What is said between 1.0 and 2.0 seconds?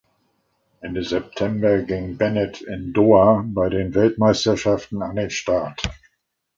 September